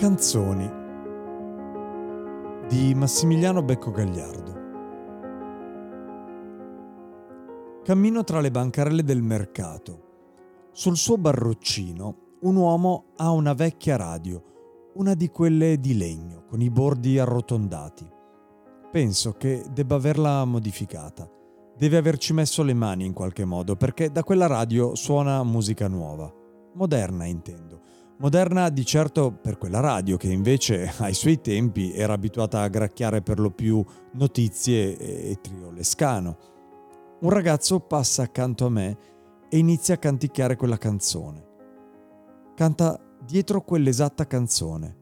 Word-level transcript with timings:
Canzoni 0.00 0.66
di 2.68 2.94
Massimiliano 2.94 3.62
Becco 3.62 3.90
Gagliardo. 3.90 4.58
Cammino 7.84 8.24
tra 8.24 8.40
le 8.40 8.50
bancarelle 8.50 9.04
del 9.04 9.20
mercato. 9.20 10.68
Sul 10.72 10.96
suo 10.96 11.18
barroccino 11.18 12.38
un 12.40 12.56
uomo 12.56 13.12
ha 13.16 13.30
una 13.30 13.52
vecchia 13.52 13.96
radio, 13.96 14.42
una 14.94 15.12
di 15.12 15.28
quelle 15.28 15.78
di 15.78 15.94
legno, 15.94 16.44
con 16.46 16.62
i 16.62 16.70
bordi 16.70 17.18
arrotondati. 17.18 18.10
Penso 18.90 19.32
che 19.32 19.66
debba 19.70 19.96
averla 19.96 20.46
modificata. 20.46 21.30
Deve 21.76 21.98
averci 21.98 22.32
messo 22.32 22.62
le 22.62 22.72
mani 22.72 23.04
in 23.04 23.12
qualche 23.12 23.44
modo, 23.44 23.76
perché 23.76 24.10
da 24.10 24.24
quella 24.24 24.46
radio 24.46 24.94
suona 24.94 25.44
musica 25.44 25.88
nuova. 25.88 26.32
Moderna, 26.72 27.26
intendo 27.26 27.80
Moderna 28.20 28.68
di 28.68 28.84
certo 28.84 29.32
per 29.32 29.56
quella 29.56 29.80
radio 29.80 30.18
che 30.18 30.30
invece 30.30 30.92
ai 30.98 31.14
suoi 31.14 31.40
tempi 31.40 31.94
era 31.94 32.12
abituata 32.12 32.60
a 32.60 32.68
gracchiare 32.68 33.22
per 33.22 33.40
lo 33.40 33.50
più 33.50 33.82
notizie 34.12 34.94
e 34.98 35.38
trio 35.40 35.70
lescano. 35.70 36.36
Un 37.20 37.30
ragazzo 37.30 37.80
passa 37.80 38.24
accanto 38.24 38.66
a 38.66 38.68
me 38.68 38.98
e 39.48 39.56
inizia 39.56 39.94
a 39.94 39.98
canticchiare 39.98 40.56
quella 40.56 40.76
canzone. 40.76 41.46
Canta 42.54 43.00
dietro 43.24 43.62
quell'esatta 43.62 44.26
canzone. 44.26 44.96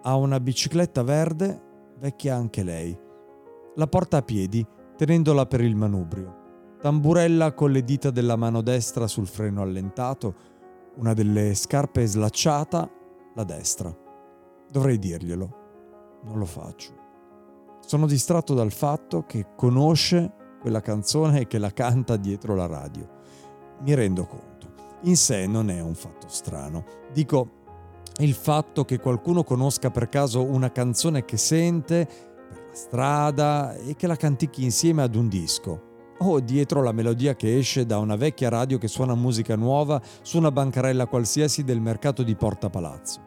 Ha 0.00 0.16
una 0.16 0.40
bicicletta 0.40 1.02
verde, 1.02 1.60
vecchia 1.98 2.34
anche 2.34 2.62
lei. 2.62 2.98
La 3.74 3.86
porta 3.86 4.16
a 4.16 4.22
piedi, 4.22 4.66
tenendola 4.96 5.44
per 5.44 5.60
il 5.60 5.76
manubrio. 5.76 6.40
Tamburella 6.80 7.52
con 7.52 7.72
le 7.72 7.84
dita 7.84 8.10
della 8.10 8.36
mano 8.36 8.62
destra 8.62 9.06
sul 9.06 9.26
freno 9.26 9.60
allentato 9.60 10.51
una 10.96 11.14
delle 11.14 11.54
scarpe 11.54 12.06
slacciata, 12.06 12.90
la 13.34 13.44
destra. 13.44 13.94
Dovrei 14.70 14.98
dirglielo. 14.98 15.60
Non 16.24 16.38
lo 16.38 16.44
faccio. 16.44 16.92
Sono 17.80 18.06
distratto 18.06 18.54
dal 18.54 18.70
fatto 18.70 19.24
che 19.24 19.48
conosce 19.56 20.32
quella 20.60 20.80
canzone 20.80 21.40
e 21.40 21.46
che 21.46 21.58
la 21.58 21.72
canta 21.72 22.16
dietro 22.16 22.54
la 22.54 22.66
radio. 22.66 23.08
Mi 23.80 23.94
rendo 23.94 24.26
conto. 24.26 24.72
In 25.02 25.16
sé 25.16 25.46
non 25.46 25.70
è 25.70 25.80
un 25.80 25.94
fatto 25.94 26.28
strano. 26.28 26.84
Dico, 27.12 27.60
il 28.18 28.34
fatto 28.34 28.84
che 28.84 29.00
qualcuno 29.00 29.42
conosca 29.42 29.90
per 29.90 30.08
caso 30.08 30.44
una 30.44 30.70
canzone 30.70 31.24
che 31.24 31.36
sente 31.36 32.06
per 32.06 32.66
la 32.68 32.74
strada 32.74 33.74
e 33.74 33.96
che 33.96 34.06
la 34.06 34.16
cantichi 34.16 34.62
insieme 34.62 35.02
ad 35.02 35.14
un 35.14 35.28
disco 35.28 35.90
o 36.30 36.40
dietro 36.40 36.82
la 36.82 36.92
melodia 36.92 37.34
che 37.34 37.56
esce 37.56 37.86
da 37.86 37.98
una 37.98 38.16
vecchia 38.16 38.48
radio 38.48 38.78
che 38.78 38.88
suona 38.88 39.14
musica 39.14 39.56
nuova 39.56 40.00
su 40.22 40.38
una 40.38 40.50
bancarella 40.50 41.06
qualsiasi 41.06 41.64
del 41.64 41.80
mercato 41.80 42.22
di 42.22 42.34
Porta 42.34 42.70
Palazzo. 42.70 43.20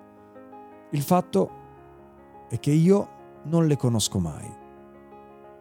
Il 0.92 1.02
fatto 1.02 1.50
è 2.50 2.60
che 2.60 2.72
io 2.72 3.10
non 3.46 3.68
le 3.68 3.76
conosco 3.76 4.20
mai. 4.20 4.64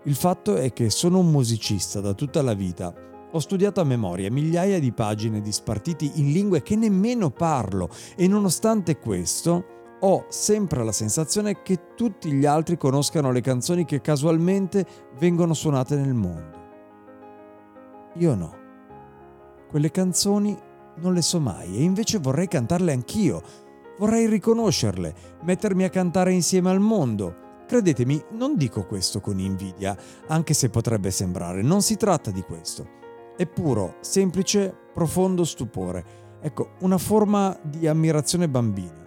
Il 0.05 0.15
fatto 0.15 0.57
è 0.57 0.73
che 0.73 0.91
sono 0.91 1.19
un 1.19 1.31
musicista 1.31 2.01
da 2.01 2.13
tutta 2.13 2.43
la 2.43 2.55
vita. 2.55 2.93
Ho 3.33 3.39
studiato 3.39 3.81
a 3.81 3.85
memoria 3.85 4.31
migliaia 4.31 4.79
di 4.79 4.93
pagine 4.93 5.41
di 5.41 5.51
spartiti 5.51 6.13
in 6.17 6.31
lingue 6.31 6.63
che 6.63 6.77
nemmeno 6.77 7.31
parlo 7.31 7.89
e 8.17 8.29
nonostante 8.29 8.99
questo 8.99 9.65
ho 10.01 10.27
sempre 10.29 10.85
la 10.85 10.93
sensazione 10.93 11.63
che 11.63 11.95
tutti 11.97 12.31
gli 12.31 12.45
altri 12.45 12.77
conoscano 12.77 13.33
le 13.33 13.41
canzoni 13.41 13.87
che 13.87 14.03
casualmente 14.03 14.87
vengono 15.19 15.55
suonate 15.55 15.97
nel 15.97 16.15
mondo. 16.15 16.64
Io 18.15 18.35
no. 18.35 18.55
Quelle 19.69 19.91
canzoni 19.91 20.57
non 20.97 21.15
le 21.15 21.23
so 21.23 21.41
mai 21.41 21.77
e 21.77 21.83
invece 21.83 22.19
vorrei 22.19 22.47
cantarle 22.47 22.93
anch'io. 22.93 23.43
Vorrei 23.99 24.27
riconoscerle, 24.27 25.15
mettermi 25.43 25.85
a 25.85 25.89
cantare 25.89 26.33
insieme 26.33 26.71
al 26.71 26.81
mondo. 26.81 27.43
Credetemi, 27.67 28.23
non 28.33 28.57
dico 28.57 28.85
questo 28.85 29.21
con 29.21 29.39
invidia, 29.39 29.97
anche 30.29 30.55
se 30.55 30.69
potrebbe 30.69 31.11
sembrare, 31.11 31.63
non 31.63 31.83
si 31.83 31.97
tratta 31.97 32.31
di 32.31 32.43
questo. 32.43 32.87
È 33.37 33.47
puro, 33.47 33.97
semplice, 34.01 34.73
profondo 34.93 35.45
stupore. 35.45 36.05
Ecco, 36.41 36.73
una 36.81 36.99
forma 36.99 37.59
di 37.63 37.89
ammirazione 37.89 38.49
bambina. 38.49 39.03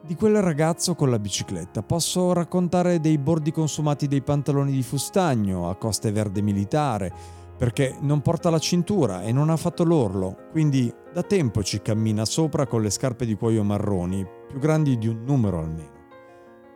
Di 0.00 0.14
quel 0.14 0.40
ragazzo 0.40 0.94
con 0.94 1.10
la 1.10 1.18
bicicletta 1.18 1.82
posso 1.82 2.32
raccontare 2.32 3.00
dei 3.00 3.18
bordi 3.18 3.50
consumati 3.50 4.06
dei 4.06 4.22
pantaloni 4.22 4.72
di 4.72 4.82
fustagno 4.82 5.68
a 5.68 5.74
coste 5.74 6.12
verde 6.12 6.40
militare, 6.40 7.12
perché 7.58 7.96
non 8.00 8.22
porta 8.22 8.50
la 8.50 8.60
cintura 8.60 9.22
e 9.22 9.32
non 9.32 9.50
ha 9.50 9.56
fatto 9.56 9.82
l'orlo, 9.82 10.46
quindi 10.52 10.94
da 11.12 11.24
tempo 11.24 11.64
ci 11.64 11.82
cammina 11.82 12.24
sopra 12.24 12.68
con 12.68 12.82
le 12.82 12.90
scarpe 12.90 13.26
di 13.26 13.34
cuoio 13.34 13.64
marroni, 13.64 14.24
più 14.46 14.60
grandi 14.60 14.96
di 14.96 15.08
un 15.08 15.24
numero 15.24 15.58
almeno. 15.58 15.96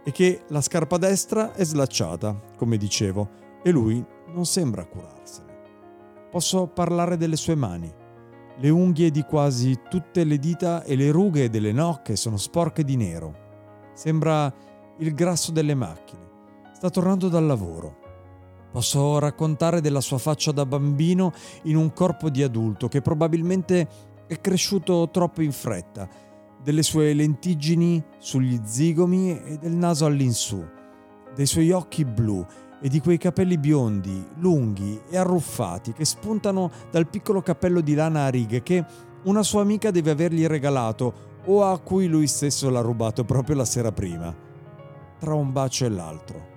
E 0.04 0.10
che 0.10 0.42
la 0.48 0.60
scarpa 0.60 0.98
destra 0.98 1.53
è 1.53 1.65
slacciata, 1.65 2.37
come 2.56 2.76
dicevo, 2.76 3.28
e 3.62 3.71
lui 3.71 4.04
non 4.34 4.44
sembra 4.44 4.84
curarsene. 4.84 5.50
Posso 6.28 6.66
parlare 6.66 7.16
delle 7.16 7.37
sue 7.37 7.54
mani. 7.54 7.94
Le 8.59 8.69
unghie 8.69 9.12
di 9.12 9.22
quasi 9.22 9.78
tutte 9.88 10.25
le 10.25 10.38
dita 10.38 10.82
e 10.82 10.97
le 10.97 11.12
rughe 11.12 11.48
delle 11.48 11.71
nocche 11.71 12.16
sono 12.16 12.37
sporche 12.37 12.82
di 12.82 12.97
nero. 12.97 13.34
Sembra 13.94 14.53
il 14.98 15.15
grasso 15.15 15.53
delle 15.53 15.76
macchine. 15.76 16.31
Sta 16.72 16.91
tornando 16.91 17.28
dal 17.28 17.47
lavoro 17.47 18.02
Posso 18.72 19.19
raccontare 19.19 19.83
della 19.83 20.00
sua 20.00 20.16
faccia 20.16 20.50
da 20.50 20.65
bambino 20.65 21.34
in 21.65 21.77
un 21.77 21.93
corpo 21.93 22.31
di 22.31 22.43
adulto 22.43 22.88
che 22.88 23.03
probabilmente 23.03 23.87
è 24.27 24.41
cresciuto 24.41 25.10
troppo 25.12 25.43
in 25.43 25.53
fretta, 25.53 26.09
delle 26.62 26.83
sue 26.83 27.12
lentiggini 27.12 28.03
sugli 28.16 28.59
zigomi 28.65 29.38
e 29.38 29.59
del 29.59 29.72
naso 29.72 30.06
all'insù, 30.06 30.65
dei 31.34 31.44
suoi 31.44 31.71
occhi 31.71 32.07
blu 32.07 32.42
e 32.80 32.89
di 32.89 33.01
quei 33.01 33.19
capelli 33.19 33.59
biondi, 33.59 34.27
lunghi 34.39 35.03
e 35.10 35.19
arruffati 35.19 35.92
che 35.92 36.07
spuntano 36.07 36.71
dal 36.91 37.09
piccolo 37.09 37.42
cappello 37.42 37.83
di 37.83 37.92
lana 37.92 38.24
a 38.24 38.30
righe 38.30 38.63
che 38.63 38.83
una 39.24 39.42
sua 39.42 39.60
amica 39.60 39.91
deve 39.91 40.13
avergli 40.13 40.47
regalato 40.47 41.41
o 41.45 41.63
a 41.63 41.78
cui 41.78 42.07
lui 42.07 42.27
stesso 42.27 42.71
l'ha 42.71 42.80
rubato 42.80 43.22
proprio 43.24 43.57
la 43.57 43.66
sera 43.66 43.92
prima, 43.92 44.34
tra 45.19 45.34
un 45.34 45.53
bacio 45.53 45.84
e 45.84 45.91
l'altro 45.91 46.52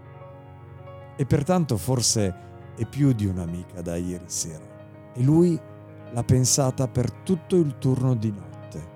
e 1.15 1.25
pertanto 1.25 1.77
forse 1.77 2.43
è 2.75 2.85
più 2.85 3.13
di 3.13 3.25
un'amica 3.25 3.81
da 3.81 3.95
ieri 3.95 4.25
sera. 4.27 4.65
E 5.13 5.23
lui 5.23 5.59
l'ha 6.11 6.23
pensata 6.23 6.87
per 6.87 7.11
tutto 7.11 7.55
il 7.55 7.77
turno 7.77 8.15
di 8.15 8.31
notte. 8.31 8.93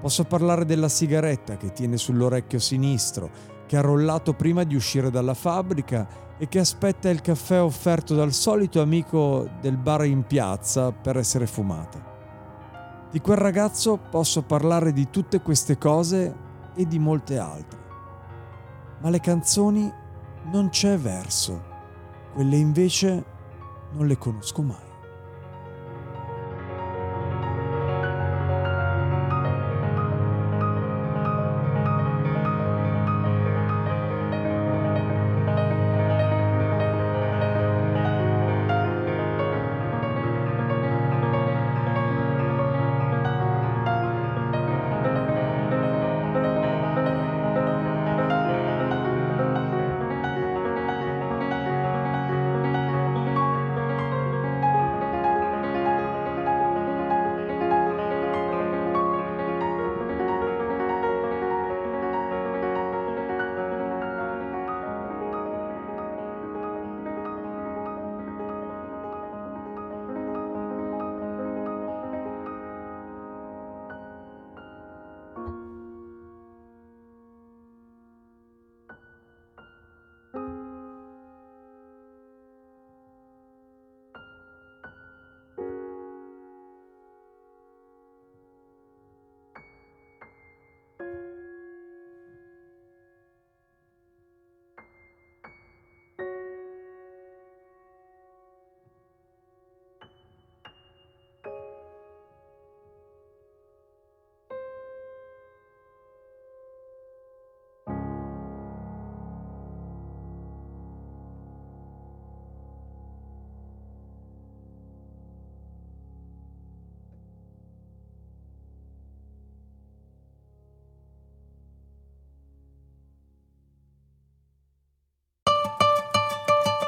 Posso 0.00 0.24
parlare 0.24 0.64
della 0.64 0.88
sigaretta 0.88 1.56
che 1.56 1.72
tiene 1.72 1.96
sull'orecchio 1.96 2.58
sinistro, 2.58 3.30
che 3.66 3.76
ha 3.76 3.82
rollato 3.82 4.32
prima 4.32 4.64
di 4.64 4.74
uscire 4.74 5.10
dalla 5.10 5.34
fabbrica 5.34 6.06
e 6.38 6.48
che 6.48 6.60
aspetta 6.60 7.10
il 7.10 7.20
caffè 7.20 7.60
offerto 7.60 8.14
dal 8.14 8.32
solito 8.32 8.80
amico 8.80 9.48
del 9.60 9.76
bar 9.76 10.04
in 10.06 10.22
piazza 10.22 10.92
per 10.92 11.16
essere 11.16 11.46
fumata. 11.46 12.16
Di 13.10 13.20
quel 13.20 13.38
ragazzo 13.38 13.98
posso 14.10 14.42
parlare 14.42 14.92
di 14.92 15.10
tutte 15.10 15.40
queste 15.40 15.78
cose 15.78 16.34
e 16.74 16.86
di 16.86 16.98
molte 16.98 17.38
altre. 17.38 17.78
Ma 19.00 19.10
le 19.10 19.20
canzoni 19.20 19.92
non 20.50 20.70
c'è 20.70 20.96
verso. 20.96 21.62
Quelle 22.32 22.56
invece 22.56 23.24
non 23.92 24.06
le 24.06 24.16
conosco 24.16 24.62
mai. 24.62 24.87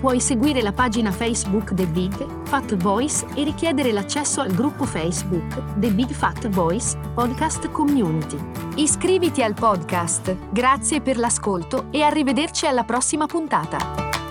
Puoi 0.00 0.20
seguire 0.20 0.62
la 0.62 0.72
pagina 0.72 1.10
Facebook 1.10 1.74
The 1.74 1.86
Big 1.86 2.44
Fat 2.44 2.76
Voice 2.76 3.26
e 3.34 3.44
richiedere 3.44 3.92
l'accesso 3.92 4.40
al 4.40 4.52
gruppo 4.52 4.84
Facebook 4.84 5.74
The 5.76 5.90
Big 5.90 6.10
Fat 6.10 6.48
Voice 6.48 6.96
Podcast 7.14 7.70
Community. 7.70 8.38
Iscriviti 8.76 9.42
al 9.42 9.54
podcast. 9.54 10.36
Grazie 10.50 11.00
per 11.00 11.16
l'ascolto 11.18 11.86
e 11.90 12.02
arrivederci 12.02 12.66
alla 12.66 12.84
prossima 12.84 13.26
puntata. 13.26 14.21